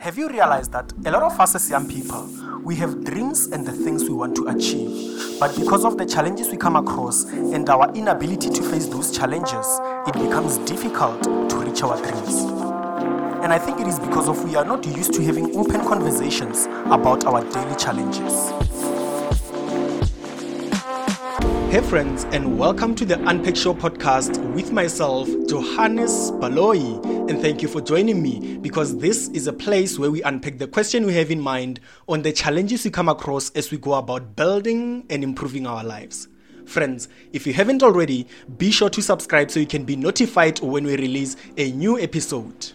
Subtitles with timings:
[0.00, 2.26] Have you realized that a lot of us as young people,
[2.64, 6.48] we have dreams and the things we want to achieve, but because of the challenges
[6.48, 9.66] we come across and our inability to face those challenges,
[10.06, 12.44] it becomes difficult to reach our dreams.
[13.44, 16.64] And I think it is because of we are not used to having open conversations
[16.86, 18.32] about our daily challenges.
[21.70, 27.30] Hey friends, and welcome to the Unpack Show podcast with myself, Johannes Baloyi.
[27.30, 30.66] And thank you for joining me because this is a place where we unpack the
[30.66, 31.78] question we have in mind
[32.08, 36.26] on the challenges we come across as we go about building and improving our lives.
[36.66, 38.26] Friends, if you haven't already,
[38.58, 42.72] be sure to subscribe so you can be notified when we release a new episode.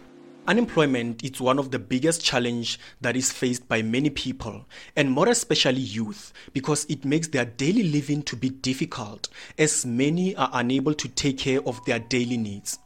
[0.48, 5.28] Unemployment is one of the biggest challenge that is faced by many people and more
[5.28, 9.28] especially youth because it makes their daily living to be difficult
[9.58, 12.78] as many are unable to take care of their daily needs.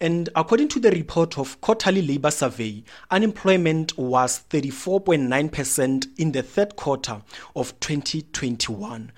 [0.00, 6.76] And according to the report of quarterly labor survey, unemployment was 34.9% in the third
[6.76, 7.22] quarter
[7.56, 9.12] of 2021.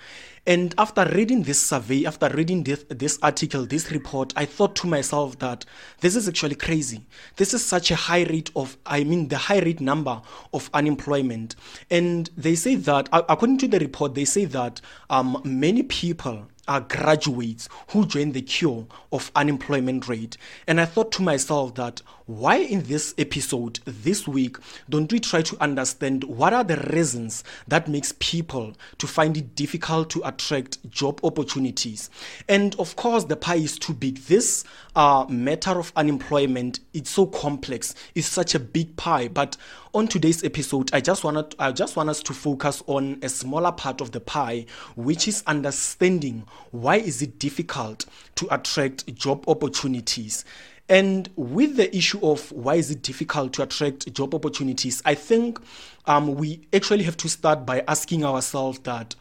[0.45, 4.87] And after reading this survey, after reading this, this article, this report, I thought to
[4.87, 5.63] myself that
[6.01, 7.05] this is actually crazy.
[7.37, 10.21] This is such a high rate of, I mean, the high rate number
[10.53, 11.55] of unemployment.
[11.89, 16.81] And they say that, according to the report, they say that um, many people are
[16.81, 20.37] graduates who join the cure of unemployment rate.
[20.67, 24.57] And I thought to myself that why in this episode this week
[24.89, 29.55] don't we try to understand what are the reasons that makes people to find it
[29.55, 32.09] difficult to attract job opportunities?
[32.47, 34.19] And of course the pie is too big.
[34.19, 34.63] This
[34.95, 39.27] uh, matter of unemployment it's so complex it's such a big pie.
[39.27, 39.57] But
[39.93, 43.71] on today's episode i just wanted I just want us to focus on a smaller
[43.71, 48.05] part of the pie which is understanding why is it difficult
[48.35, 50.45] to attract job opportunities
[50.89, 55.59] and with the issue of why is it difficult to attract job opportunities, I think
[56.05, 59.15] um, we actually have to start by asking ourselves that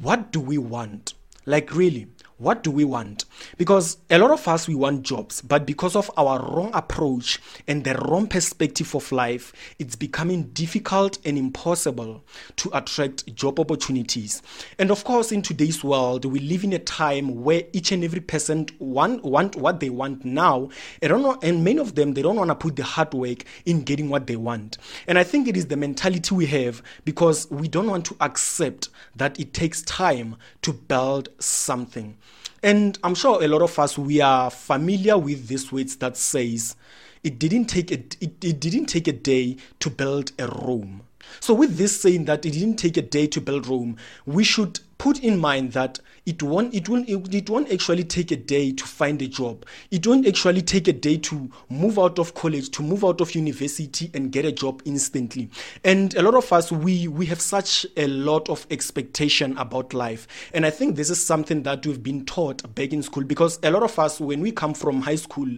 [0.00, 1.14] what do we want?
[1.46, 3.26] Like, really, what do we want?
[3.58, 7.84] Because a lot of us, we want jobs, but because of our wrong approach and
[7.84, 12.24] the wrong perspective of life, it's becoming difficult and impossible
[12.56, 14.42] to attract job opportunities.
[14.80, 18.20] And of course, in today's world, we live in a time where each and every
[18.20, 20.70] person want, want what they want now.
[21.00, 23.82] Don't know, and many of them, they don't want to put the hard work in
[23.82, 24.78] getting what they want.
[25.06, 28.88] And I think it is the mentality we have because we don't want to accept
[29.14, 32.16] that it takes time to build something.
[32.62, 36.76] And I'm sure a lot of us we are familiar with this words that says
[37.22, 41.02] it didn't take a, it, it didn't take a day to build a Rome.
[41.40, 43.96] So with this saying that it didn't take a day to build Rome,
[44.26, 48.36] we should put in mind that it won't it won't it won't actually take a
[48.36, 49.66] day to find a job.
[49.90, 53.34] It won't actually take a day to move out of college to move out of
[53.34, 55.50] university and get a job instantly.
[55.84, 60.26] And a lot of us we we have such a lot of expectation about life.
[60.54, 63.70] And i think this is something that we've been taught back in school because a
[63.70, 65.48] lot of us when we come from high school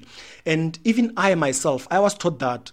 [0.45, 2.73] and even i myself i was taught that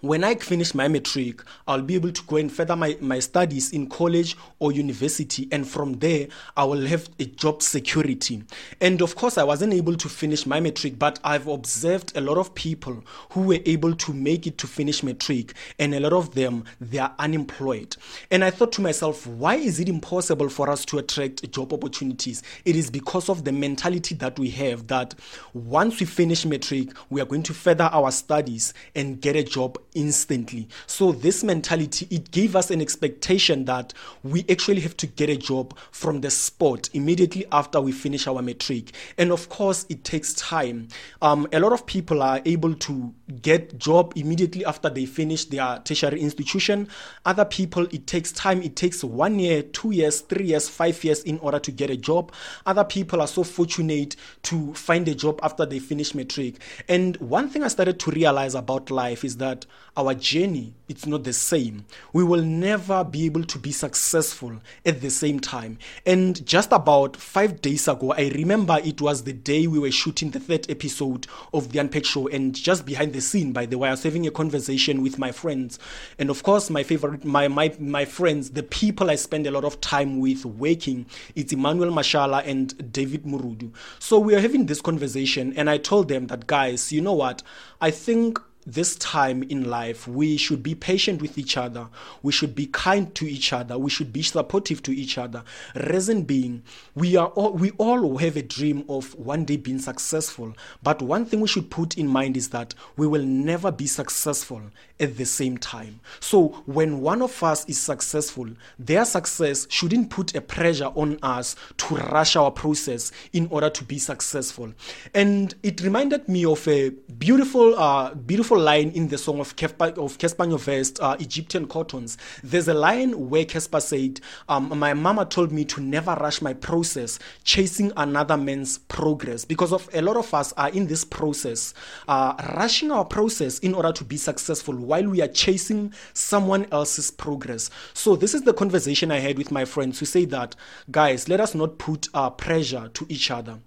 [0.00, 3.72] when I finish my matric, I'll be able to go and further my, my studies
[3.72, 8.42] in college or university, and from there, I will have a job security.
[8.80, 12.38] And of course, I wasn't able to finish my matric, but I've observed a lot
[12.38, 16.34] of people who were able to make it to finish matric, and a lot of
[16.34, 17.96] them they are unemployed.
[18.30, 22.42] And I thought to myself, why is it impossible for us to attract job opportunities?
[22.64, 25.14] It is because of the mentality that we have that
[25.54, 29.78] once we finish matric, we are going to further our studies and get a job
[29.94, 30.68] instantly.
[30.86, 35.36] So this mentality it gave us an expectation that we actually have to get a
[35.36, 38.92] job from the spot immediately after we finish our matric.
[39.16, 40.88] And of course, it takes time.
[41.22, 45.80] Um, a lot of people are able to get job immediately after they finish their
[45.84, 46.88] tertiary institution.
[47.24, 48.62] Other people it takes time.
[48.62, 51.96] It takes one year, two years, three years, five years in order to get a
[51.96, 52.32] job.
[52.66, 56.60] Other people are so fortunate to find a job after they finish matric.
[56.88, 61.22] And one thing I started to realize about life is that our journey it's not
[61.24, 61.84] the same.
[62.14, 65.76] We will never be able to be successful at the same time.
[66.06, 70.30] And just about 5 days ago i remember it was the day we were shooting
[70.30, 72.28] the third episode of the unpack show.
[72.28, 75.32] And just behind the scene by the way i was having a conversation with my
[75.32, 75.78] friends.
[76.18, 79.64] And of course my favorite my my my friends the people i spend a lot
[79.64, 83.72] of time with working it's emmanuel mashala and david murudu.
[83.98, 87.42] So we are having this conversation and i told them that guys you know what?
[87.80, 88.40] I think
[88.72, 91.88] this time in life, we should be patient with each other.
[92.22, 93.78] We should be kind to each other.
[93.78, 95.42] We should be supportive to each other.
[95.74, 96.62] Reason being,
[96.94, 100.54] we are all, we all have a dream of one day being successful.
[100.82, 104.62] But one thing we should put in mind is that we will never be successful
[105.00, 106.00] at the same time.
[106.20, 108.48] So when one of us is successful,
[108.78, 113.84] their success shouldn't put a pressure on us to rush our process in order to
[113.84, 114.72] be successful.
[115.14, 119.96] And it reminded me of a beautiful, uh, beautiful line in the song of Cassper
[119.98, 122.18] of Cassper Nyovest, uh, Egyptian Cottons.
[122.42, 126.54] There's a line where Cassper said, um, "My mama told me to never rush my
[126.54, 131.74] process, chasing another man's progress." Because of a lot of us are in this process,
[132.08, 137.10] uh, rushing our process in order to be successful while we are chasing someone else's
[137.10, 137.70] progress.
[137.92, 140.56] So this is the conversation I had with my friends who say that,
[140.90, 143.58] guys, let us not put uh, pressure to each other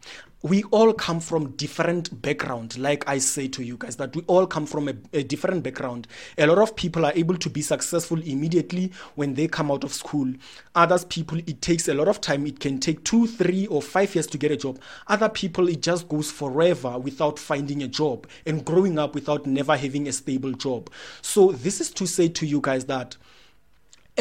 [0.44, 4.48] we all come from different background like i say to you guys that we all
[4.48, 6.08] come from a, a, different background.
[6.38, 9.94] A lot of people are able to be successful immediately when they come out of
[9.94, 10.32] school.
[10.76, 12.46] Others people it takes a lot of time.
[12.46, 14.80] It can take two three or five years to get a job.
[15.08, 19.76] Other people it just goes forever without finding a job and growing up without never
[19.76, 20.90] having a stable job.
[21.22, 23.18] So this is to say to you guys that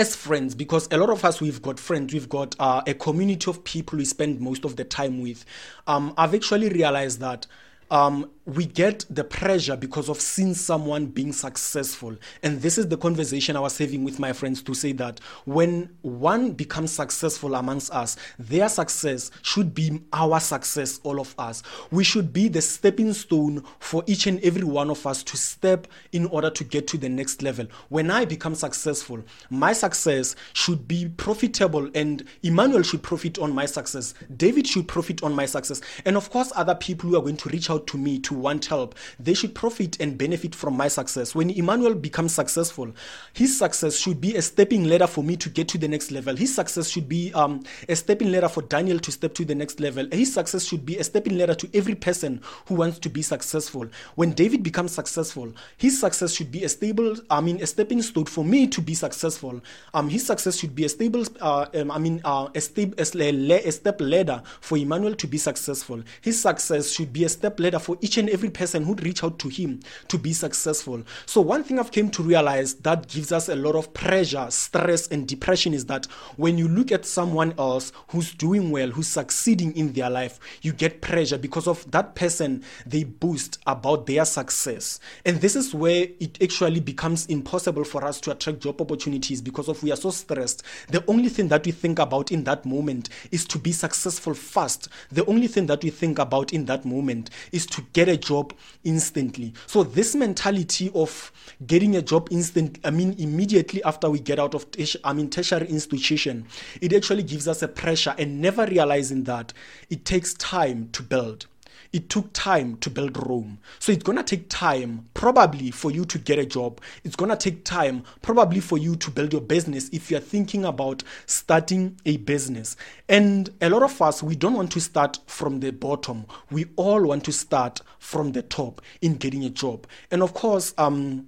[0.01, 3.51] as friends because a lot of us we've got friends we've got uh, a community
[3.51, 5.45] of people we spend most of the time with.
[5.87, 7.47] Um, i've actually realized that
[7.91, 12.17] um, we get the pressure because of seeing someone being successful.
[12.43, 15.91] And this is the conversation I was having with my friends to say that when
[16.03, 21.63] one becomes successful amongst us, their success should be our success, all of us.
[21.93, 25.87] We should be the stepping stone for each and every one of us to step
[26.11, 27.67] in order to get to the next level.
[27.89, 33.67] When I become successful, my success should be profitable, and Emmanuel should profit on my
[33.67, 34.15] success.
[34.37, 35.81] David should profit on my success.
[36.05, 38.67] And of course, other people who are going to reach out to me to want
[38.67, 41.35] help, they should profit and benefit from my success.
[41.35, 42.93] When Emmanuel becomes successful,
[43.33, 46.35] his success should be a stepping ladder for me to get to the next level.
[46.37, 49.81] His success should be um, a stepping ladder for Daniel to step to the next
[49.81, 50.07] level.
[50.11, 53.87] His success should be a stepping ladder to every person who wants to be successful.
[54.15, 58.25] When David becomes successful, his success should be a stable, I mean, a stepping stone
[58.25, 59.61] for me to be successful.
[59.93, 63.69] Um, his success should be a stable, uh, um, I mean, uh, a, step, a,
[63.69, 66.03] a step ladder for Emmanuel to be successful.
[66.21, 69.39] His success should be a step ladder for each and every person who'd reach out
[69.41, 71.03] to him to be successful.
[71.27, 75.09] So one thing I've came to realize that gives us a lot of pressure, stress,
[75.09, 76.07] and depression is that
[76.37, 80.73] when you look at someone else who's doing well, who's succeeding in their life, you
[80.73, 85.01] get pressure because of that person they boast about their success.
[85.25, 89.69] And this is where it actually becomes impossible for us to attract job opportunities because
[89.69, 90.63] of we are so stressed.
[90.89, 94.89] The only thing that we think about in that moment is to be successful fast.
[95.11, 98.53] The only thing that we think about in that moment is to get a job
[98.85, 99.55] instantly.
[99.67, 101.33] So this mentality of
[101.67, 104.67] getting a job instant, I mean immediately after we get out of
[105.05, 106.47] I mean tertiary institution,
[106.81, 109.53] it actually gives us a pressure and never realizing that
[109.89, 111.47] it takes time to build
[111.93, 113.59] it took time to build Rome.
[113.79, 116.81] So it's gonna take time, probably, for you to get a job.
[117.05, 121.03] It's gonna take time, probably, for you to build your business if you're thinking about
[121.27, 122.77] starting a business.
[123.09, 126.27] And a lot of us, we don't want to start from the bottom.
[126.51, 129.87] We all want to start from the top in getting a job.
[130.11, 131.27] And of course, um,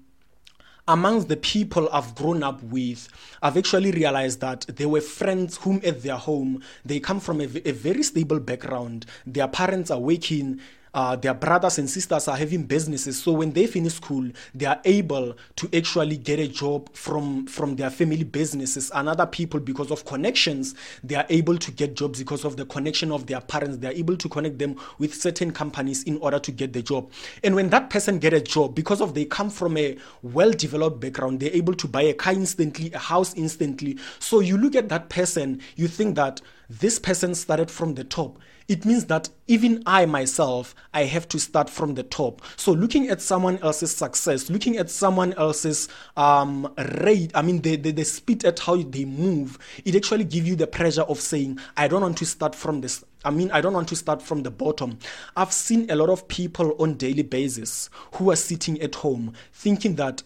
[0.89, 3.09] amongst the people I've grown up with,
[3.41, 7.45] I've actually realized that they were friends whom at their home, they come from a,
[7.45, 9.07] a very stable background.
[9.27, 10.61] Their parents are working
[10.95, 13.23] uh, their brothers and sisters are having businesses.
[13.23, 17.77] So when they finish school, they are able to actually get a job from, from
[17.77, 18.91] their family businesses.
[18.95, 22.67] And other people, because of connections, they are able to get jobs because of the
[22.67, 23.79] connection of their parents.
[23.79, 27.11] They are able to connect them with certain companies in order to get the job.
[27.43, 31.41] And when that person get a job, because of they come from a well-developed background,
[31.41, 33.99] they're able to buy a car instantly, a house instantly.
[34.19, 36.41] So you look at that person, you think that
[36.81, 38.39] this person started from the top
[38.69, 42.43] it means that even I myself, I have to start from the top.
[42.57, 47.77] So looking at someone else's success, looking at someone else's um, rate, I mean the,
[47.77, 51.59] the, the speed at how they move, it actually gives you the pressure of saying,
[51.77, 53.05] I don't want to start from this.
[53.25, 54.99] I mean, I don't want to start from the bottom.
[55.37, 59.97] I've seen a lot of people on daily basis who are sitting at home thinking
[59.97, 60.23] that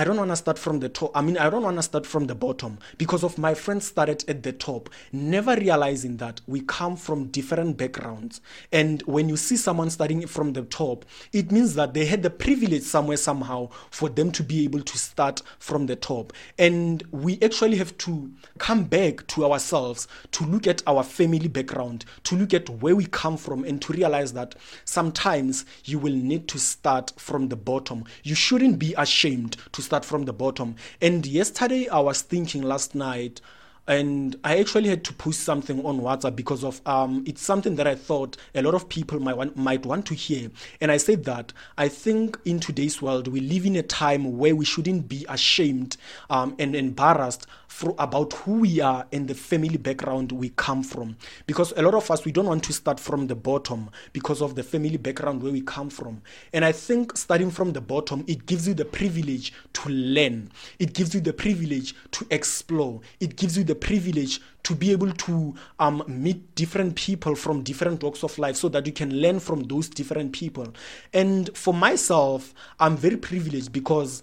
[0.00, 1.10] I don't want to start from the top.
[1.14, 4.24] I mean, I don't want to start from the bottom because of my friends started
[4.28, 8.40] at the top, never realizing that we come from different backgrounds.
[8.72, 11.04] And when you see someone starting from the top,
[11.34, 14.96] it means that they had the privilege somewhere, somehow, for them to be able to
[14.96, 16.32] start from the top.
[16.58, 22.06] And we actually have to come back to ourselves to look at our family background,
[22.24, 24.54] to look at where we come from, and to realize that
[24.86, 28.04] sometimes you will need to start from the bottom.
[28.22, 30.76] You shouldn't be ashamed to start from the bottom.
[31.02, 33.40] And yesterday I was thinking last night
[33.88, 37.88] and I actually had to post something on WhatsApp because of um, it's something that
[37.88, 40.48] I thought a lot of people might want, might want to hear.
[40.80, 44.54] And I said that I think in today's world we live in a time where
[44.54, 45.96] we shouldn't be ashamed
[46.28, 47.48] um, and embarrassed
[47.98, 51.16] about who we are and the family background we come from.
[51.46, 54.54] Because a lot of us we don't want to start from the bottom because of
[54.54, 56.22] the family background where we come from.
[56.52, 60.50] And I think starting from the bottom it gives you the privilege to learn.
[60.78, 63.00] It gives you the privilege to explore.
[63.20, 68.02] It gives you the privilege to be able to um, meet different people from different
[68.02, 70.66] walks of life so that you can learn from those different people.
[71.12, 74.22] And for myself, I'm very privileged because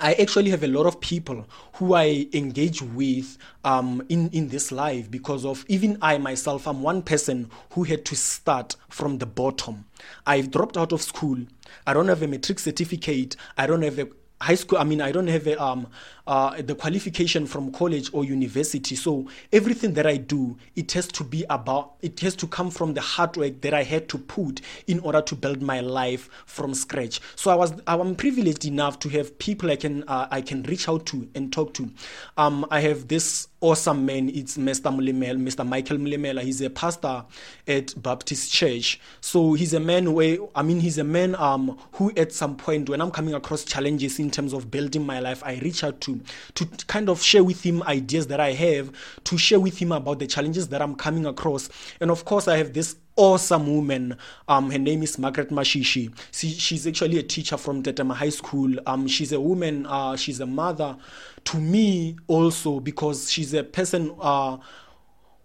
[0.00, 4.72] I actually have a lot of people who I engage with um, in, in this
[4.72, 9.26] life because of even I myself, I'm one person who had to start from the
[9.26, 9.84] bottom.
[10.26, 11.38] I've dropped out of school.
[11.86, 13.36] I don't have a matric certificate.
[13.58, 14.08] I don't have a
[14.40, 15.86] high school i mean i don't have a, um,
[16.26, 18.94] uh, the qualification from college or university.
[18.94, 22.94] So everything that i do it has to be about it has to come from
[22.94, 26.72] the hard work that i had to put in order to build my life from
[26.72, 27.20] scratch.
[27.36, 30.88] So i was i'm privileged enough to have people i can uh, i can reach
[30.88, 31.90] out to and talk to.
[32.36, 34.30] Um, i have this awesome man.
[34.30, 34.94] It's Mr.
[34.94, 35.66] Mulimela, Mr.
[35.66, 36.40] Michael Mulimela.
[36.40, 37.24] He's a pastor
[37.68, 39.00] at Baptist Church.
[39.20, 42.88] So he's a man where I mean he's a man um who at some point
[42.88, 46.20] when I'm coming across challenges in terms of building my life, I reach out to
[46.54, 48.92] to kind of share with him ideas that I have,
[49.24, 51.68] to share with him about the challenges that I'm coming across.
[52.00, 54.16] And of course I have this awesome woman.
[54.48, 56.12] Um, her name is Margaret Mashishi.
[56.32, 58.74] She, she's actually a teacher from Tetema High School.
[58.86, 59.86] Um, she's a woman.
[59.86, 60.96] Uh, she's a mother
[61.44, 64.14] to me also because she's a person.
[64.20, 64.58] Uh,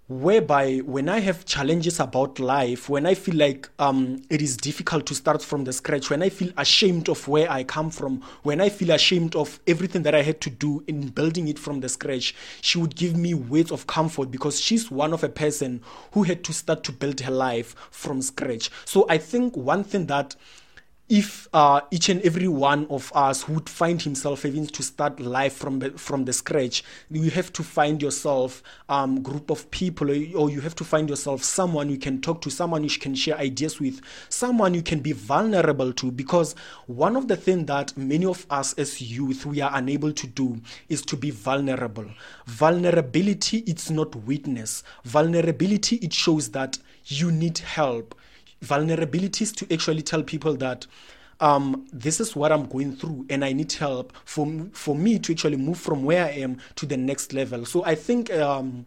[0.07, 5.07] whereby when I have challenges about life, when I feel like um, it is difficult
[5.07, 8.61] to start from the scratch, when I feel ashamed of where I come from, when
[8.61, 11.89] I feel ashamed of everything that I had to do in building it from the
[11.89, 15.81] scratch, she would give me words of comfort because she's one of a person
[16.11, 18.69] who had to start to build her life from scratch.
[18.85, 20.35] So I think one thing that
[21.07, 25.53] if uh, each and every one of us would find himself having to start life
[25.53, 30.49] from the, from the scratch, you have to find yourself um, group of people, or
[30.49, 33.79] you have to find yourself someone you can talk to, someone you can share ideas
[33.79, 36.11] with, someone you can be vulnerable to.
[36.11, 36.55] Because
[36.87, 40.59] one of the things that many of us as youth we are unable to do
[40.89, 42.05] is to be vulnerable.
[42.47, 44.83] Vulnerability, it's not weakness.
[45.03, 48.15] Vulnerability, it shows that you need help
[48.65, 50.87] vulnerabilities to actually tell people that
[51.39, 55.33] um, this is what I'm going through and I need help for, for me to
[55.33, 57.65] actually move from where I am to the next level.
[57.65, 58.31] So I think.
[58.31, 58.85] Um,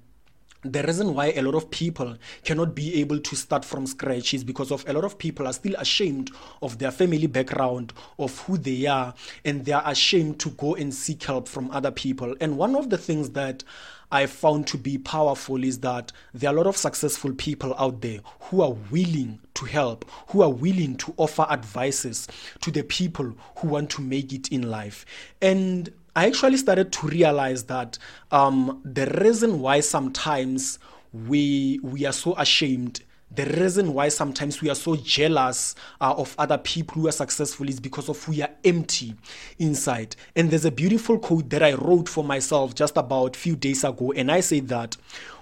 [0.62, 4.42] the reason why a lot of people cannot be able to start from scratch is
[4.42, 6.32] because of a lot of people are still ashamed
[6.62, 10.92] of their family background of who they are and they are ashamed to go and
[10.92, 13.62] seek help from other people and one of the things that
[14.10, 18.00] I found to be powerful is that there are a lot of successful people out
[18.00, 22.26] there who are willing to help, who are willing to offer advices
[22.62, 25.04] to the people who want to make it in life.
[25.42, 27.98] And I actually started to realize that
[28.30, 30.78] um, the reason why sometimes
[31.12, 36.34] we we are so ashamed the reason why sometimes we are so jealous uh, of
[36.38, 39.14] other people who are successful is because of we are empty
[39.58, 43.54] inside and there's a beautiful quote that i wrote for myself just about a few
[43.54, 44.96] days ago and i say that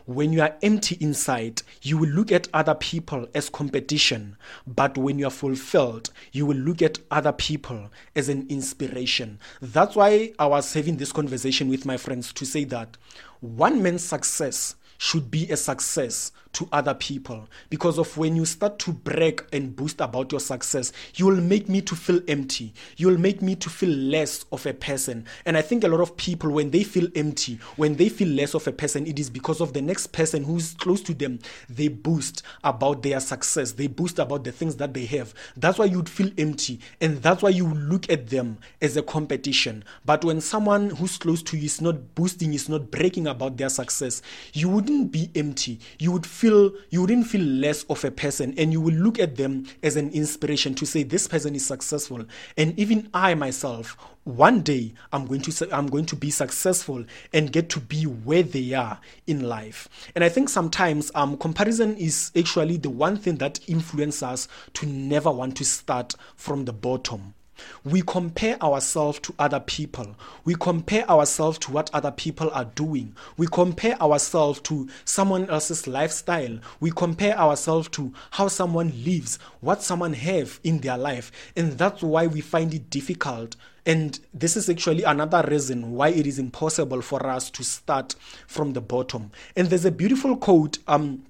[0.06, 4.36] when you are empty inside, you will look at other people as competition.
[4.64, 9.40] But when you are fulfilled, you will look at other people as an inspiration.
[9.60, 12.96] That's why I was having this conversation with my friends to say that
[13.40, 17.48] one man's success should be a success to other people.
[17.70, 21.68] Because of when you start to brag and boast about your success you will make
[21.68, 22.72] me to feel empty.
[22.96, 25.26] You will make me to feel less of a person.
[25.44, 28.54] And i think a lot of people when they feel empty when they feel less
[28.54, 31.38] of a person it is because of the next person who's close to them.
[31.68, 33.72] They boast about their success.
[33.72, 35.34] They boast about the things that they have.
[35.56, 36.80] That's why you'd feel empty.
[37.00, 39.84] And that's why you look at them as a competition.
[40.04, 43.68] But when someone who's close to you is not boosting is not bragging about their
[43.68, 44.22] success
[44.52, 45.78] you wouldn't be empty.
[45.98, 49.18] You would feel feel you wouldn't feel less of a person and you will look
[49.18, 52.24] at them as an inspiration to say this person is successful.
[52.56, 57.52] And even i myself one day i'm going to i'm going to be successful and
[57.52, 59.88] get to be where they are in life.
[60.14, 64.86] And i think sometimes um, comparison is actually the one thing that influences us to
[64.86, 67.34] never want to start from the bottom
[67.84, 70.16] we compare ourselves to other people.
[70.44, 73.14] We compare ourselves to what other people are doing.
[73.36, 76.58] We compare ourselves to someone else's lifestyle.
[76.80, 81.32] We compare ourselves to how someone lives, what someone have in their life.
[81.56, 86.26] And that's why we find it difficult And this is actually another reason why it
[86.26, 88.16] is impossible for us to start
[88.48, 89.30] from the bottom.
[89.54, 90.78] And there's a beautiful quote.
[90.88, 91.22] Um,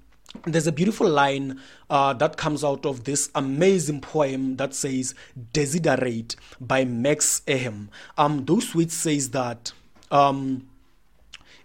[0.45, 5.13] there's a beautiful line uh, that comes out of this amazing poem that says
[5.53, 7.89] Desiderata by Max Ehrmann.
[8.17, 9.71] Um, those words says that
[10.11, 10.67] um,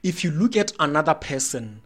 [0.03, 1.83] if you look at another person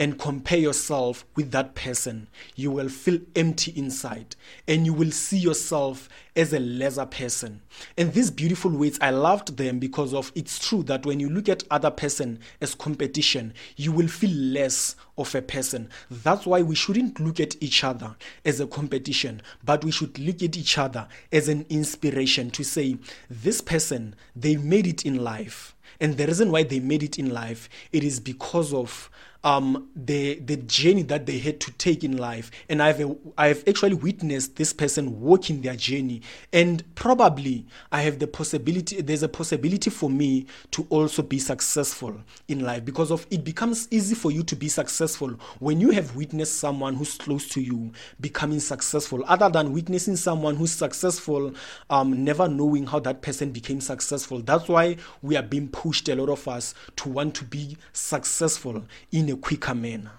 [0.00, 2.26] and compare yourself with that person,
[2.56, 4.34] you will feel empty inside
[4.66, 7.60] and you will see yourself as a lesser person.
[7.98, 11.50] And these beautiful words, I loved them because of it's true that when you look
[11.50, 15.90] at other person as competition, you will feel less of a person.
[16.10, 18.16] That's why we shouldn't look at each other
[18.46, 22.96] as a competition, but we should look at each other as an inspiration to say,
[23.28, 25.76] this person, they made it in life.
[26.00, 29.10] And the reason why they made it in life, it is because of
[29.44, 32.50] um, the the journey that they had to take in life.
[32.68, 38.26] And I've I've actually witnessed this person walking their journey, and probably I have the
[38.26, 39.00] possibility.
[39.00, 43.88] There's a possibility for me to also be successful in life because of it becomes
[43.90, 47.92] easy for you to be successful when you have witnessed someone who's close to you
[48.20, 51.52] becoming successful, other than witnessing someone who's successful,
[51.88, 54.40] um, never knowing how that person became successful.
[54.40, 58.84] That's why we are being pushed a lot of us to want to be successful
[59.12, 60.10] in Nekuikamena.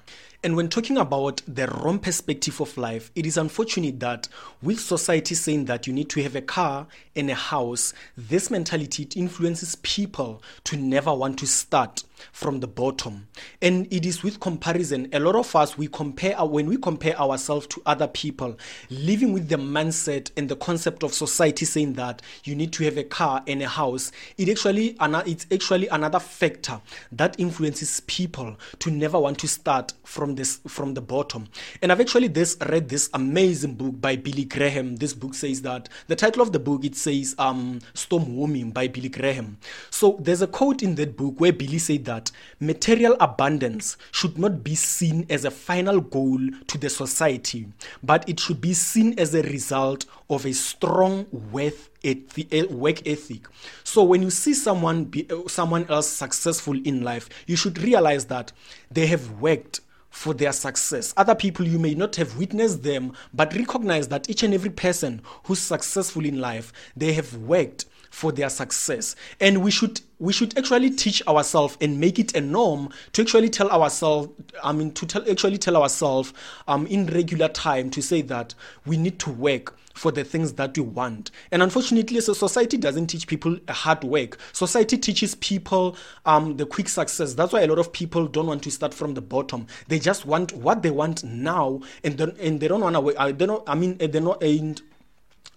[0.43, 4.27] And when talking about the wrong perspective of life, it is unfortunate that
[4.63, 9.07] with society saying that you need to have a car and a house, this mentality
[9.15, 13.27] influences people to never want to start from the bottom.
[13.61, 15.09] And it is with comparison.
[15.13, 18.57] A lot of us, we compare, when we compare ourselves to other people,
[18.89, 22.97] living with the mindset and the concept of society saying that you need to have
[22.97, 26.79] a car and a house, it actually, it's actually another factor
[27.11, 31.47] that influences people to never want to start from from this from the bottom.
[31.81, 34.95] And I've actually this read this amazing book by Billy Graham.
[34.95, 38.87] This book says that the title of the book it says um, Storm Warning by
[38.87, 39.57] Billy Graham.
[39.89, 44.63] So there's a quote in that book where Billy said that material abundance should not
[44.63, 47.67] be seen as a final goal to the society,
[48.01, 51.89] but it should be seen as a result of a strong worth
[52.71, 53.47] work ethic.
[53.83, 58.51] So when you see someone be, someone else successful in life, you should realize that
[58.89, 61.13] they have worked for their success.
[61.17, 65.21] Other people, you may not have witnessed them, but recognize that each and every person
[65.45, 69.15] who's successful in life, they have worked for their success.
[69.39, 73.49] And we should we should actually teach ourselves and make it a norm to actually
[73.49, 74.29] tell ourselves,
[74.63, 76.31] I mean, to tell actually tell ourselves
[76.67, 78.53] um, in regular time to say that
[78.85, 81.31] we need to work for the things that we want.
[81.51, 84.37] And unfortunately, so society doesn't teach people hard work.
[84.53, 87.33] Society teaches people um, the quick success.
[87.33, 89.67] That's why a lot of people don't want to start from the bottom.
[89.87, 93.01] They just want what they want now, and then and they don't want to.
[93.01, 93.67] wait they don't.
[93.67, 94.43] I mean, they're not.
[94.43, 94.81] And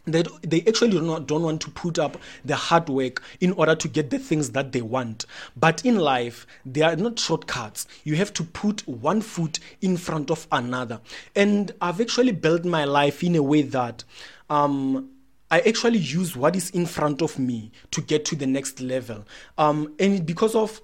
[0.04, 3.74] they, they actually do not, don't want to put up the hard work in order
[3.74, 5.26] to get the things that they want.
[5.56, 7.86] But in life, there are not shortcuts.
[8.04, 11.00] You have to put one foot in front of another.
[11.34, 14.04] And I've actually built my life in a way that
[14.50, 15.10] um,
[15.50, 19.24] I actually use what is in front of me to get to the next level.
[19.56, 20.80] Um, and because of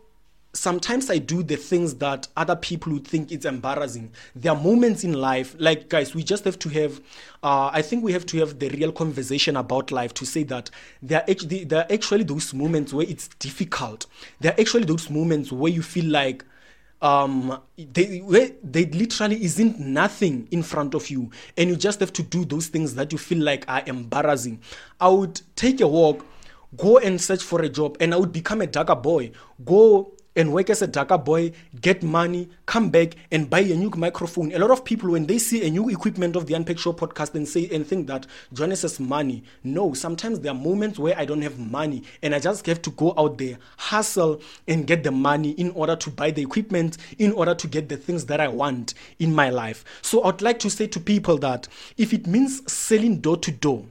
[0.53, 4.11] sometimes I do the things that other people would think it's embarrassing.
[4.35, 7.01] There are moments in life, like guys, we just have to have.
[7.43, 10.71] Uh, I think we have to have the real conversation about life to say that
[11.03, 14.07] there are actually there are actually those moments where it's difficult.
[14.41, 16.45] There are actually those moments where you feel like
[17.03, 18.21] um they
[18.63, 22.67] they literally isn't nothing in front of you and you just have to do those
[22.67, 24.61] things that you feel like are embarrassing
[25.01, 26.27] i would take a walk
[26.77, 29.31] go and search for a job and i would become a darker boy
[29.65, 33.91] go and work as a darker boy, get money, come back and buy a new
[33.91, 34.53] microphone.
[34.53, 37.35] A lot of people, when they see a new equipment of the Unpack Show podcast,
[37.35, 39.45] and say and think that Johannes has money.
[39.63, 42.91] No, sometimes there are moments where I don't have money and I just have to
[42.91, 47.33] go out there, hustle, and get the money in order to buy the equipment, in
[47.33, 49.85] order to get the things that I want in my life.
[50.01, 53.85] So I'd like to say to people that if it means selling door to door,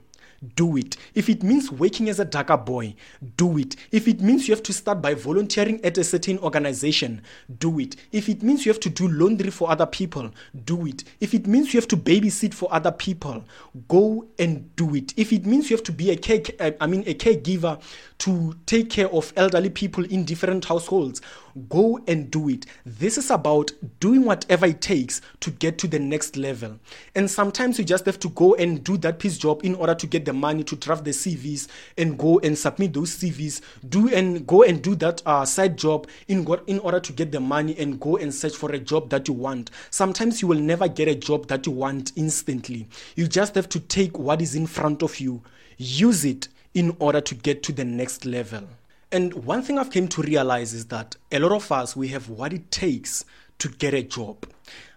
[0.54, 0.96] do it.
[1.14, 2.94] If it means working as a darker boy,
[3.36, 3.76] do it.
[3.92, 7.22] If it means you have to start by volunteering at a certain organization,
[7.58, 7.96] do it.
[8.12, 10.30] If it means you have to do laundry for other people,
[10.64, 11.04] do it.
[11.20, 13.44] If it means you have to babysit for other people,
[13.88, 15.12] go and do it.
[15.16, 16.40] If it means you have to be a care,
[16.80, 17.80] I mean a caregiver
[18.18, 21.20] to take care of elderly people in different households,
[21.68, 22.66] go and do it.
[22.84, 26.78] This is about doing whatever it takes to get to the next level.
[27.14, 30.06] And sometimes you just have to go and do that piece job in order to
[30.06, 33.60] get the money to draft the CVs and go and submit those CVs.
[33.88, 37.40] Do and go and do that uh, side job in in order to get the
[37.40, 39.70] money and go and search for a job that you want.
[39.90, 42.88] Sometimes you will never get a job that you want instantly.
[43.16, 45.42] You just have to take what is in front of you,
[45.76, 48.66] use it in order to get to the next level.
[49.12, 52.28] And one thing I've came to realize is that a lot of us we have
[52.28, 53.24] what it takes
[53.58, 54.46] to get a job.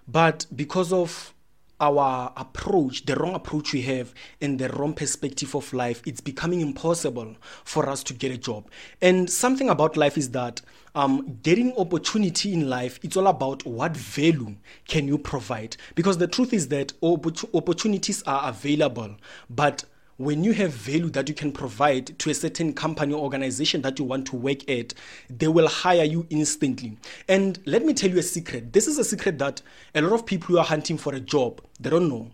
[0.07, 1.33] But because of
[1.79, 6.61] our approach, the wrong approach we have, and the wrong perspective of life, it's becoming
[6.61, 8.69] impossible for us to get a job.
[9.01, 10.61] And something about life is that
[10.95, 14.55] um, getting opportunity in life, it's all about what value
[14.87, 15.75] can you provide.
[15.95, 19.15] Because the truth is that opportunities are available,
[19.49, 19.83] but
[20.17, 23.97] when you have value that you can provide to a certain company or organization that
[23.99, 24.93] you want to work at,
[25.29, 26.97] they will hire you instantly.
[27.27, 28.73] And let me tell you a secret.
[28.73, 29.61] This is a secret that
[29.95, 32.29] a lot of people who are hunting for a job, they don't know.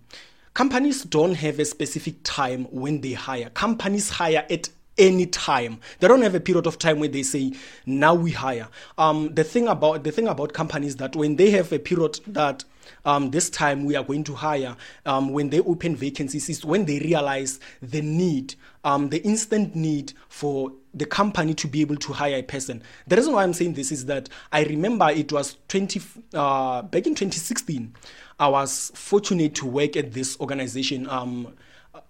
[0.53, 3.49] Companies don't have a specific time when they hire.
[3.51, 5.79] Companies hire at any time.
[5.99, 7.53] They don't have a period of time where they say,
[7.85, 8.67] now we hire.
[8.97, 12.65] Um, the thing about the thing about companies that when they have a period that
[13.05, 16.85] um, this time we are going to hire um, when they open vacancies is when
[16.85, 22.13] they realize the need, um, the instant need for the company to be able to
[22.13, 22.81] hire a person.
[23.07, 26.01] The reason why I'm saying this is that I remember it was 20
[26.33, 27.93] uh, back in 2016.
[28.39, 31.09] I was fortunate to work at this organization.
[31.09, 31.53] Um,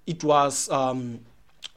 [0.06, 1.20] it was um,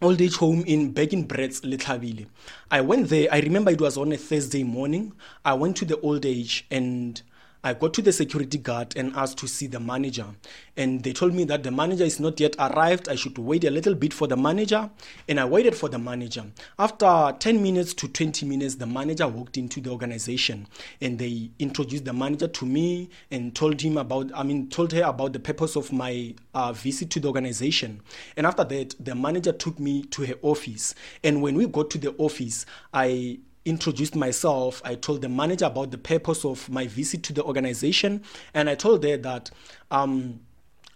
[0.02, 2.26] old age home in back in Brits Lethabile.
[2.70, 3.28] I went there.
[3.32, 5.12] I remember it was on a Thursday morning.
[5.44, 7.20] I went to the old age and
[7.64, 10.26] I got to the security guard and asked to see the manager.
[10.76, 13.08] And they told me that the manager is not yet arrived.
[13.08, 14.90] I should wait a little bit for the manager.
[15.28, 16.44] And I waited for the manager.
[16.76, 20.66] After 10 minutes to 20 minutes, the manager walked into the organization
[21.00, 25.02] and they introduced the manager to me and told him about, I mean, told her
[25.02, 28.00] about the purpose of my uh, visit to the organization.
[28.36, 30.96] And after that, the manager took me to her office.
[31.22, 34.82] And when we got to the office, I introduced myself.
[34.84, 38.22] I told the manager about the purpose of my visit to the organization,
[38.54, 39.50] and I told her that
[39.90, 40.40] um,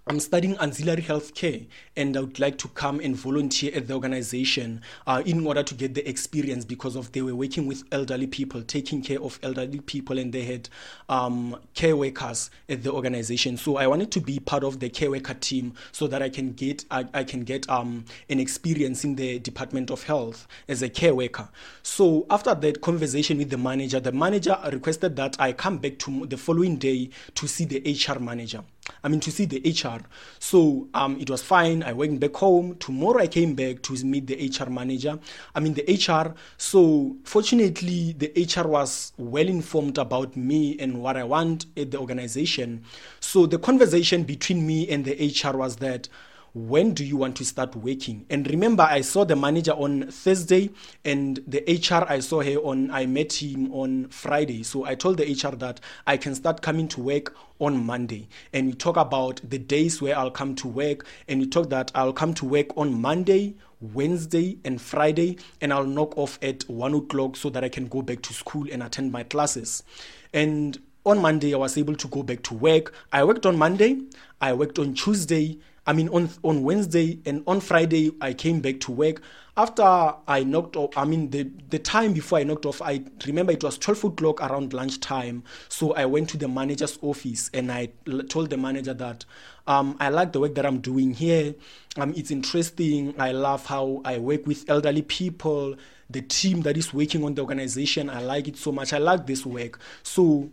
[0.09, 1.67] I'm studying ancillary healthcare
[1.97, 5.75] and I would like to come and volunteer at the organization uh, in order to
[5.75, 9.81] get the experience because of they were working with elderly people, taking care of elderly
[9.81, 10.69] people, and they had
[11.09, 13.57] um, care workers at the organization.
[13.57, 16.53] So I wanted to be part of the care worker team so that I can
[16.53, 20.89] get I, I can get um, an experience in the Department of Health as a
[20.89, 21.49] care worker.
[21.83, 26.27] So after that conversation with the manager, the manager requested that I come back to
[26.27, 28.63] the following day to see the HR manager.
[29.03, 30.01] I mean, to see the HR.
[30.39, 31.83] So um, it was fine.
[31.83, 32.77] I went back home.
[32.79, 35.19] Tomorrow I came back to meet the HR manager.
[35.55, 36.35] I mean, the HR.
[36.57, 41.99] So fortunately, the HR was well informed about me and what I want at the
[41.99, 42.85] organization.
[43.21, 46.09] So the conversation between me and the HR was that
[46.57, 48.25] when do you want to start working?
[48.31, 50.71] And remember i saw the manager on thursday
[51.05, 54.63] and the hr i saw her on i met him on friday.
[54.63, 58.27] So i told the hr that i can start coming to work on monday.
[58.55, 61.05] And we talk about the days where i'll come to work.
[61.29, 65.85] And we talk that i'll come to work on monday Wednesday and Friday, and I'll
[65.85, 69.13] knock off at one o'clock so that I can go back to school and attend
[69.13, 69.83] my classes.
[70.33, 72.95] And on Monday, I was able to go back to work.
[73.13, 74.01] I worked on Monday,
[74.41, 78.81] I worked on Tuesday, I mean, on on Wednesday and on Friday, I came back
[78.81, 79.23] to work.
[79.59, 79.83] After
[80.29, 83.65] I knocked off, I mean, the, the time before I knocked off, I remember it
[83.65, 85.45] was 12 o'clock around lunchtime.
[85.71, 87.89] So I went to the manager's office and I
[88.29, 89.25] told the manager that
[89.67, 91.55] um, I like the work that I'm doing here.
[91.97, 93.15] Um, it's interesting.
[93.19, 95.77] I love how I work with elderly people.
[96.11, 98.93] The team that is working on the organization, I like it so much.
[98.93, 99.79] I like this work.
[100.03, 100.51] So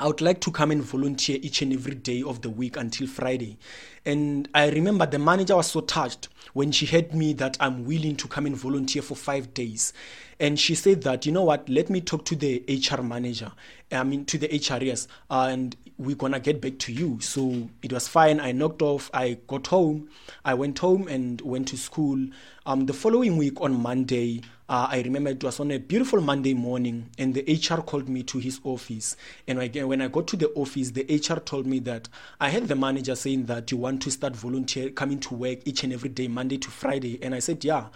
[0.00, 3.06] I would like to come and volunteer each and every day of the week until
[3.06, 3.58] Friday.
[4.06, 8.16] And I remember the manager was so touched when she heard me that I'm willing
[8.16, 9.92] to come and volunteer for five days.
[10.38, 13.52] And she said that, you know what, let me talk to the HR manager,
[13.92, 17.20] I mean, to the HRS, and we're to get back to you.
[17.20, 18.40] So it was fine.
[18.40, 20.08] I knocked off, I got home,
[20.44, 22.26] I went home and went to school.
[22.66, 26.54] Um, the following week on Monday, uh, I remember it was on a beautiful Monday
[26.54, 29.16] morning, and the HR called me to his office.
[29.48, 32.08] And again, when I got to the office, the HR told me that
[32.40, 35.82] I had the manager saying that you want to start volunteer coming to work each
[35.82, 37.18] and every day, Monday to Friday.
[37.20, 37.86] And I said, yeah,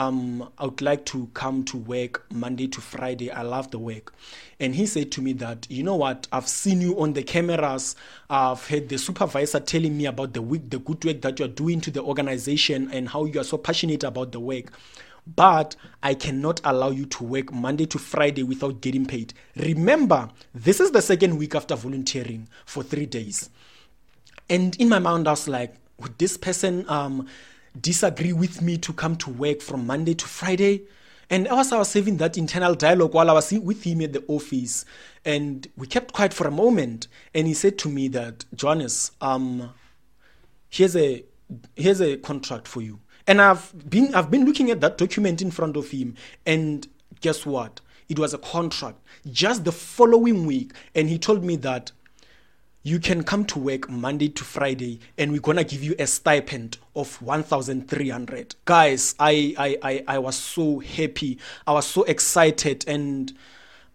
[0.00, 3.30] um, I would like to come to work Monday to Friday.
[3.30, 4.14] I love the work.
[4.58, 7.96] And he said to me that, you know what, I've seen you on the cameras.
[8.30, 11.82] I've heard the supervisor telling me about the week, the good work that you're doing
[11.82, 14.72] to the organization and how you are so passionate about the work
[15.36, 19.34] but I cannot allow you to work Monday to Friday without getting paid.
[19.54, 23.50] Remember, this is the second week after volunteering for three days.
[24.48, 27.28] And in my mind, I was like, would this person um,
[27.78, 30.82] disagree with me to come to work from Monday to Friday?
[31.28, 34.24] And as I was having that internal dialogue while I was with him at the
[34.26, 34.84] office,
[35.24, 39.72] and we kept quiet for a moment, and he said to me that, Johannes, um,
[40.68, 41.24] here's a
[41.76, 43.00] here's a contract for you.
[43.26, 46.88] And I've been I've been looking at that document in front of him, and
[47.20, 47.80] guess what?
[48.08, 48.98] It was a contract.
[49.30, 51.92] Just the following week, and he told me that
[52.82, 56.78] you can come to work Monday to Friday and we're gonna give you a stipend
[56.96, 63.32] of 1300 guys I, I I I was so happy I was so excited and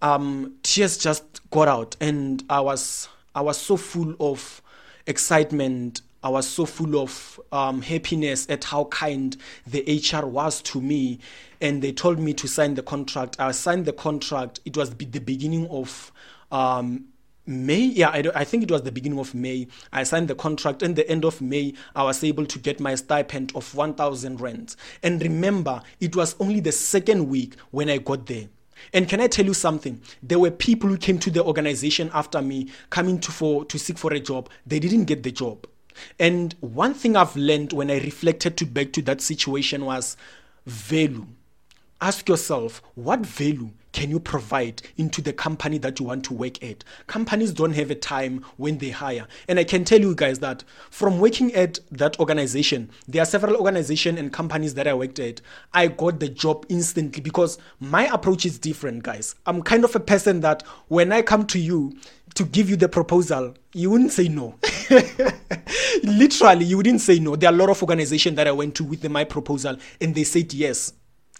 [0.01, 4.61] um tears just got out and I was I was so full of
[5.07, 10.81] excitement I was so full of um, happiness at how kind the HR was to
[10.81, 11.19] me.
[11.61, 13.35] And they told me to sign the contract.
[13.37, 14.59] I signed the contract.
[14.65, 16.11] It was the beginning of
[16.51, 17.05] um,
[17.47, 19.67] May, yeah, I, I, think it was the beginning of May.
[19.93, 22.95] I signed the contract, and the end of May, I was able to get my
[22.95, 24.75] stipend of 1,000 rands.
[25.03, 28.47] And remember, it was only the second week when I got there.
[28.93, 30.01] And can I tell you something?
[30.23, 33.97] There were people who came to the organization after me, coming to for to seek
[33.97, 34.49] for a job.
[34.65, 35.67] They didn't get the job.
[36.19, 40.17] And one thing I've learned when I reflected to back to that situation was
[40.65, 41.27] value.
[42.01, 46.61] Ask yourself, what value can you provide into the company that you want to work
[46.61, 46.83] at?
[47.07, 49.25] Companies don't have a time when they hire.
[49.47, 53.55] And I can tell you guys that from working at that organization, there are several
[53.55, 55.39] organizations and companies that I worked at.
[55.73, 59.33] I got the job instantly because my approach is different, guys.
[59.45, 61.95] I'm kind of a person that when I come to you
[62.33, 64.55] to give you the proposal, you wouldn't say no.
[66.03, 67.37] Literally, you wouldn't say no.
[67.37, 70.25] There are a lot of organizations that I went to with my proposal and they
[70.25, 70.91] said yes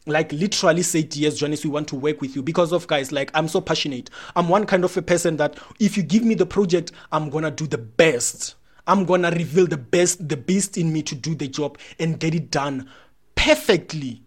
[0.05, 2.43] like literally said yes Johannes we want to work with you.
[2.43, 4.09] Because of guys like I'm so passionate.
[4.35, 7.51] I'm one kind of a person that if you give me the project I'm gonna
[7.51, 8.55] do the best.
[8.87, 12.35] I'm gonna reveal the best the best in me to do the job and get
[12.35, 12.89] it done
[13.35, 14.21] perfectly.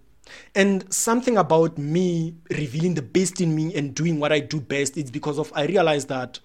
[0.55, 4.97] And something about me revealing the best in me and doing what I do best
[4.97, 6.41] is because of I realized that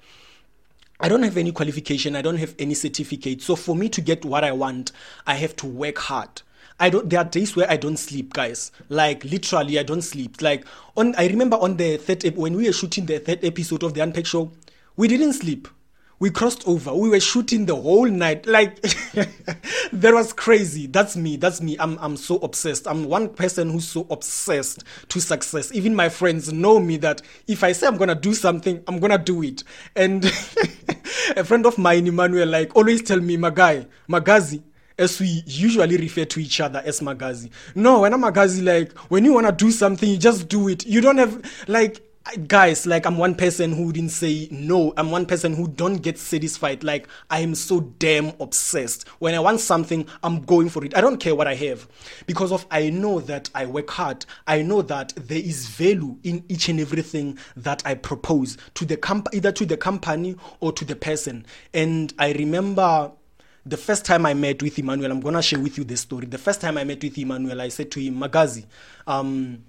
[1.00, 3.42] I don't have any qualification, I don't have any certificate.
[3.42, 4.92] So for me to get what I want,
[5.28, 6.43] I have to work hard.
[6.80, 7.10] I don't.
[7.10, 8.72] There are days where I don't sleep, guys.
[8.90, 10.42] Like literally, I don't sleep.
[10.42, 10.66] Like
[10.98, 13.94] on, I remember on the third ep- when we were shooting the third episode of
[13.94, 14.52] the Unpack Show,
[14.96, 15.68] we didn't sleep.
[16.20, 16.94] We crossed over.
[16.94, 18.46] We were shooting the whole night.
[18.46, 18.82] Like
[19.92, 20.88] that was crazy.
[20.88, 21.36] That's me.
[21.36, 21.76] That's me.
[21.80, 22.88] I'm I'm so obsessed.
[22.88, 25.74] I'm one person who's so obsessed to success.
[25.74, 29.18] Even my friends know me that if I say I'm gonna do something, I'm gonna
[29.18, 29.64] do it.
[29.96, 30.24] And
[31.36, 34.62] a friend of mine, Emmanuel, like always tell me, my guy, Magazi,
[34.98, 37.50] as we usually refer to each other as magazi.
[37.76, 40.86] No, when I'm magazi, like when you wanna do something, you just do it.
[40.86, 42.02] You don't have like
[42.48, 44.94] guys like i'm one person who didn't say no.
[44.96, 46.84] I'm one person who don't get satisfied.
[46.84, 49.08] Like i am so damn obsessed.
[49.20, 50.96] When i want something i'm going for it.
[50.96, 51.88] I don't care what i have.
[52.26, 54.26] Because of i know that i work hard.
[54.48, 58.98] I know that there is value in each and everything that i propose to the
[58.98, 61.46] comp either to the company or to the person.
[61.74, 63.12] And i remember
[63.66, 66.26] the first time I met with Emmanuel, I'm gonna share with you this story.
[66.26, 68.66] The first time I met with Emmanuel, I said to him, Magazi,
[69.08, 69.64] um,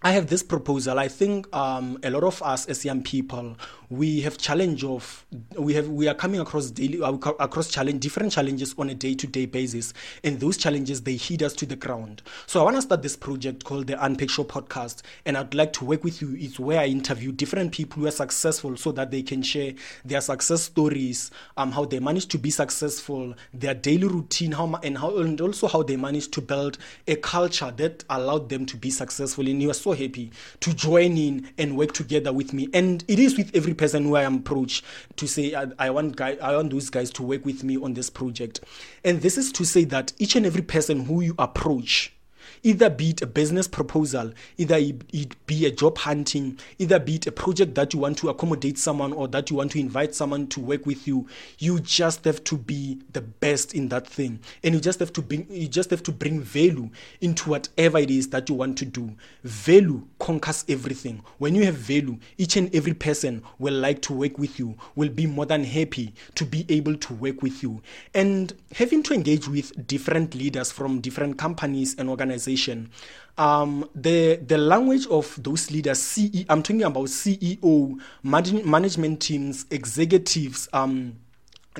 [0.00, 0.96] I have this proposal.
[0.96, 3.56] I think um, a lot of us as young people,
[3.90, 5.26] we have challenge of
[5.58, 9.14] we have we are coming across daily uh, across challenge different challenges on a day
[9.14, 12.22] to day basis, and those challenges they hit us to the ground.
[12.46, 15.72] So I want to start this project called the Unpack Show podcast, and I'd like
[15.74, 16.36] to work with you.
[16.38, 19.72] It's where I interview different people who are successful, so that they can share
[20.04, 24.98] their success stories, um, how they managed to be successful, their daily routine, how and
[24.98, 28.90] how and also how they managed to build a culture that allowed them to be
[28.90, 29.48] successful.
[29.48, 32.68] And you are so happy to join in and work together with me.
[32.72, 34.82] And it is with every person who I approach
[35.16, 37.94] to say, I, I, want guy, I want those guys to work with me on
[37.94, 38.60] this project.
[39.04, 42.12] And this is to say that each and every person who you approach,
[42.62, 47.26] either be it a business proposal, either it be a job hunting, either be it
[47.26, 50.46] a project that you want to accommodate someone or that you want to invite someone
[50.48, 51.26] to work with you,
[51.58, 54.40] you just have to be the best in that thing.
[54.62, 56.90] And you just have to bring you just have to bring value
[57.20, 59.14] into whatever it is that you want to do.
[59.44, 61.22] Value conquers everything.
[61.38, 65.08] When you have value, each and every person will like to work with you, will
[65.08, 67.82] be more than happy to be able to work with you.
[68.14, 72.90] And having to engage with different leaders from different companies and organizations organization,
[73.36, 80.68] um, the the language of those leaders, CE, I'm talking about CEO, management teams, executives,
[80.72, 81.14] um,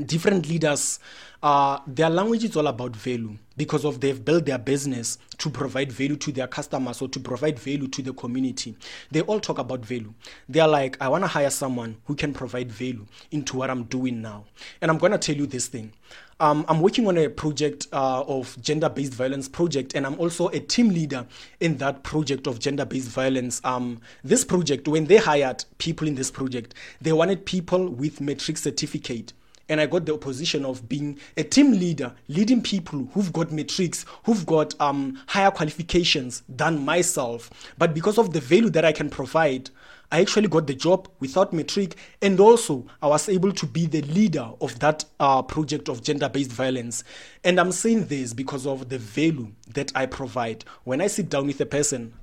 [0.06, 1.00] different leaders.
[1.40, 5.92] Uh, their language is all about value because of they've built their business to provide
[5.92, 8.76] value to their customers or to provide value to the community.
[9.10, 10.12] They all talk about value.
[10.48, 13.84] They are like, I want to hire someone who can provide value into what I'm
[13.84, 14.46] doing now.
[14.80, 15.92] And I'm going to tell you this thing.
[16.40, 20.60] Um, I'm working on a project uh, of gender-based violence project, and I'm also a
[20.60, 21.26] team leader
[21.58, 23.60] in that project of gender-based violence.
[23.64, 28.56] Um, this project, when they hired people in this project, they wanted people with matric
[28.56, 29.32] certificate
[29.68, 34.04] and I got the position of being a team leader, leading people who've got matrics,
[34.24, 37.50] who've got um, higher qualifications than myself.
[37.76, 39.70] But because of the value that I can provide,
[40.10, 44.00] I actually got the job without matric, and also I was able to be the
[44.02, 47.04] leader of that uh, project of gender based violence.
[47.44, 50.64] And I'm saying this because of the value that I provide.
[50.84, 52.14] When I sit down with a person,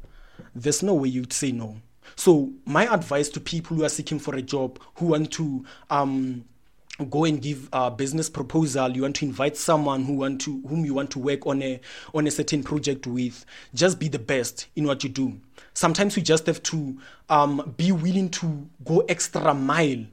[0.55, 1.77] there's no way you'd say no.
[2.15, 6.45] So, my advice to people who are seeking for a job, who want to um,
[7.09, 10.85] go and give a business proposal you want to invite someone who want to whom
[10.85, 11.79] you want to work on a
[12.13, 15.37] on a certain project with just be the best in what you do.
[15.73, 16.97] Sometimes you just have to
[17.29, 20.05] um, be willing to go extra mile.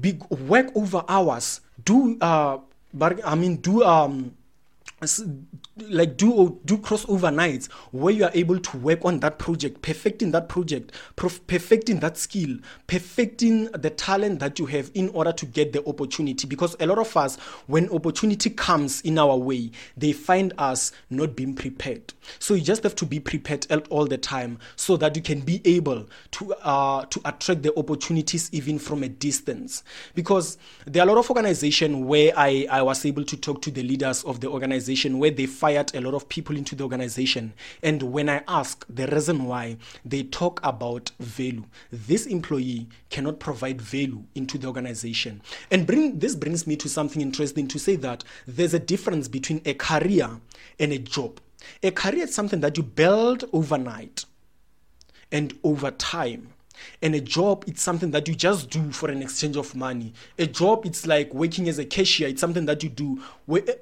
[0.00, 1.60] Be, work over hours.
[1.84, 2.58] Do uh
[3.24, 4.34] i mean do um
[5.76, 10.32] like do do crossover nights where you are able to work on that project perfecting
[10.32, 12.56] that project perfecting that skill
[12.88, 16.48] perfecting the talent that you have in order to get the opportunity.
[16.48, 17.36] Because a lot of us
[17.68, 22.12] when opportunity comes in our way they find us not being prepared.
[22.40, 25.60] So you just have to be prepared all the time so that you can be
[25.64, 29.84] able to uh, to attract the opportunities even from a distance.
[30.16, 33.70] Because there are a lot of organization where I, I was able to talk to
[33.70, 37.52] the leaders of the organization where they fired a lot of people into the organization.
[37.82, 41.64] And when I ask the reason why they talk about value.
[41.90, 45.42] This employee cannot provide value into the organization.
[45.70, 49.60] And bring this brings me to something interesting to say that there's a difference between
[49.64, 50.40] a career
[50.78, 51.40] and a job.
[51.82, 54.24] A career is something that you build overnight
[55.30, 56.54] and over time.
[57.02, 60.12] And a job, it's something that you just do for an exchange of money.
[60.38, 62.28] A job, it's like working as a cashier.
[62.28, 63.22] It's something that you do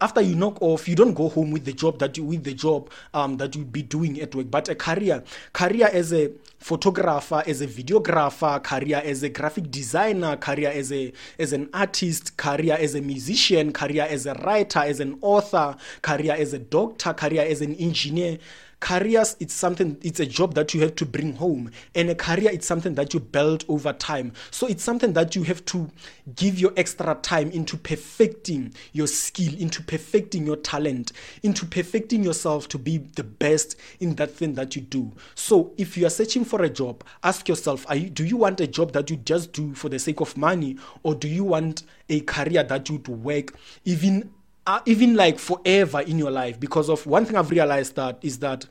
[0.01, 0.89] after you knock off.
[0.89, 3.73] You don't go home with the job that you with the job um, that you'd
[3.73, 4.51] be doing at work.
[4.51, 10.37] But a career, career as a photographer, as a videographer, career as a graphic designer,
[10.37, 15.01] career as a as an artist, career as a musician, career as a writer, as
[15.01, 18.39] an author, career as a doctor, career as an engineer
[18.87, 21.73] careers it's something it's a job that you have to bring home.
[21.97, 24.33] And a career it's something that you build over time.
[24.53, 25.91] So it's something that you have to
[26.37, 31.11] give your extra time into perfecting your skill into perfecting your talent
[31.43, 35.11] into perfecting yourself to be the best in that thing that you do.
[35.35, 38.69] So if you are searching for a job ask yourself you, do you want a
[38.69, 40.77] job that you just do for the sake of money?
[41.03, 43.53] Or do you want a career that you to work
[43.85, 44.31] even
[44.67, 48.39] uh, even like forever in your life because of one thing I've realized that is
[48.41, 48.67] that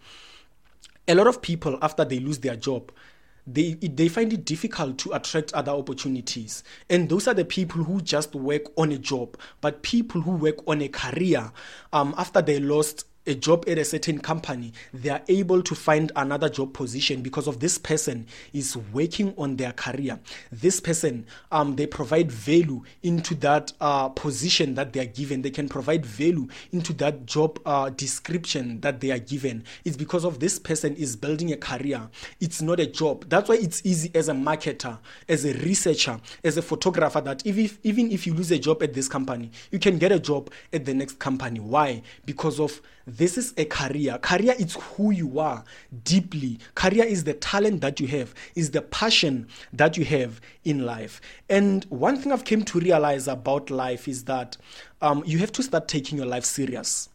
[1.07, 2.91] a lot of people after they lose their job
[3.47, 6.63] they they find it difficult to attract other opportunities.
[6.89, 9.37] And those are the people who just work on a job.
[9.61, 11.51] But people who work on a career
[11.93, 16.11] um, after they lost a job at a certain company, they are able to find
[16.15, 20.19] another job position because of this person is working on their career.
[20.51, 25.41] This person, um, they provide value into that uh, position that they are given.
[25.41, 29.63] They can provide value into that job uh, description that they are given.
[29.83, 32.09] It's because of this person is building a career.
[32.39, 33.25] It's not a job.
[33.29, 37.57] That's why it's easy as a marketer, as a researcher, as a photographer that if,
[37.57, 40.51] if even if you lose a job at this company, you can get a job
[40.73, 41.59] at the next company.
[41.59, 42.01] Why?
[42.25, 44.17] Because of this is a career.
[44.17, 45.63] Career is who you are
[46.03, 46.59] deeply.
[46.73, 51.21] Career is the talent that you have, is the passion that you have in life.
[51.49, 54.57] And one thing I've came to realize about life is that
[55.01, 57.09] um, you have to start taking your life serious.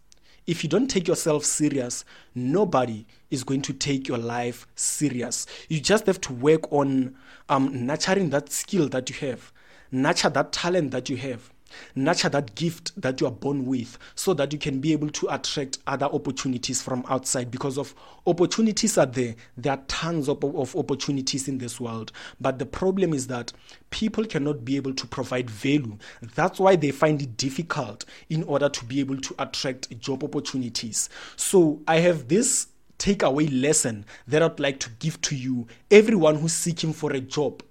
[0.46, 5.46] If you don't take yourself serious, nobody is going to take your life serious.
[5.68, 7.16] You just have to work on
[7.48, 9.52] um, nurturing that skill that you have,
[9.90, 11.52] nurture that talent that you have
[11.94, 15.26] Nurture that gift that you are born with so that you can be able to
[15.32, 17.94] attract other opportunities from outside because of
[18.26, 19.34] opportunities are there.
[19.56, 22.12] There are tons of, of opportunities in this world.
[22.40, 23.52] But the problem is that
[23.90, 25.98] people cannot be able to provide value.
[26.34, 31.08] That's why they find it difficult in order to be able to attract job opportunities.
[31.36, 36.52] So I have this takeaway lesson that I'd like to give to you, everyone who's
[36.52, 37.62] seeking for a job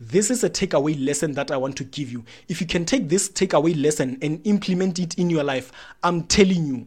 [0.00, 2.24] this is a takeaway lesson that I want to give you.
[2.48, 5.70] If you can take this takeaway lesson and implement it in your life,
[6.02, 6.86] I'm telling you,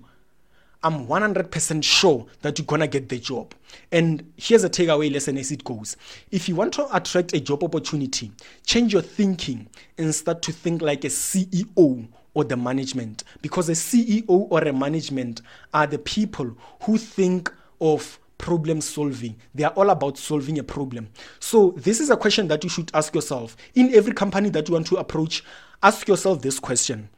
[0.83, 3.53] I'm 100% sure that you're gonna get the job.
[3.91, 5.95] And here's a takeaway lesson as it goes.
[6.31, 8.31] If you want to attract a job opportunity,
[8.65, 13.23] change your thinking and start to think like a CEO or the management.
[13.41, 15.41] Because a CEO or a management
[15.73, 19.35] are the people who think of problem solving.
[19.53, 21.09] They are all about solving a problem.
[21.39, 23.55] So, this is a question that you should ask yourself.
[23.75, 25.43] In every company that you want to approach,
[25.81, 27.09] ask yourself this question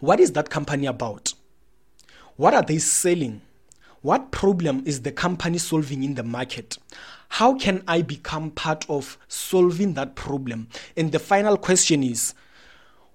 [0.00, 1.34] What is that company about?
[2.36, 3.40] What are they selling?
[4.02, 6.78] What problem is the company solving in the market?
[7.28, 10.68] How can I become part of solving that problem?
[10.96, 12.34] And the final question is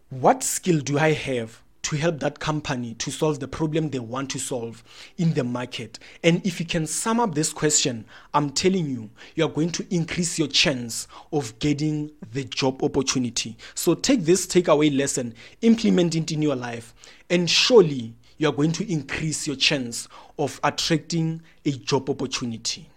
[0.09, 4.29] What skill do I have to help that company to solve the problem they want
[4.31, 4.83] to solve
[5.17, 5.99] in the market?
[6.23, 9.85] And if you can sum up this question, I'm telling you, you are going to
[9.93, 13.57] increase your chance of getting the job opportunity.
[13.75, 16.93] So take this takeaway lesson, implement it in your life,
[17.29, 20.07] and surely you are going to increase your chance
[20.37, 22.90] of attracting a job opportunity.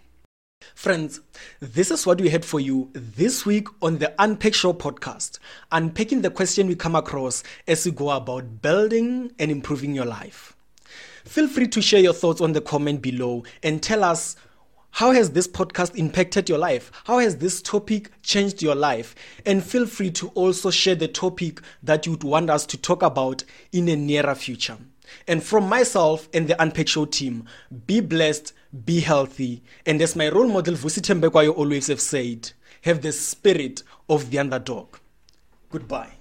[0.73, 1.21] Friends,
[1.59, 5.39] this is what we had for you this week on the Unpack Show podcast,
[5.71, 10.55] unpacking the question we come across as we go about building and improving your life.
[11.25, 14.35] Feel free to share your thoughts on the comment below and tell us
[14.91, 16.89] how has this podcast impacted your life?
[17.03, 19.13] How has this topic changed your life?
[19.45, 23.03] And feel free to also share the topic that you would want us to talk
[23.03, 23.43] about
[23.73, 24.77] in a nearer future.
[25.27, 27.45] And from myself and the Unpack Show team,
[27.85, 28.53] be blessed,
[28.85, 32.51] be healthy, and as my role model Vusi Thembekwayo always have said,
[32.81, 34.97] have the spirit of the underdog.
[35.69, 36.14] Goodbye.